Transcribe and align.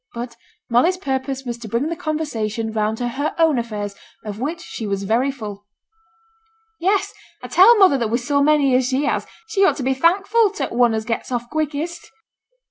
But 0.15 0.35
Molly's 0.67 0.97
purpose 0.97 1.45
was 1.45 1.59
to 1.59 1.67
bring 1.67 1.85
the 1.89 1.95
conversation 1.95 2.71
round 2.71 2.97
to 2.97 3.07
her 3.07 3.35
own 3.37 3.59
affairs, 3.59 3.93
of 4.25 4.39
which 4.39 4.59
she 4.59 4.87
was 4.87 5.03
very 5.03 5.29
full. 5.29 5.67
'Yes! 6.79 7.13
I 7.43 7.47
tell 7.47 7.77
mother 7.77 7.99
that 7.99 8.09
wi' 8.09 8.15
so 8.17 8.41
many 8.41 8.73
as 8.73 8.87
she 8.87 9.03
has, 9.05 9.27
she 9.45 9.63
ought 9.63 9.75
to 9.77 9.83
be 9.83 9.93
thankful 9.93 10.49
to 10.55 10.69
t' 10.69 10.75
one 10.75 10.95
as 10.95 11.05
gets 11.05 11.31
off 11.31 11.47
quickest.' 11.51 12.09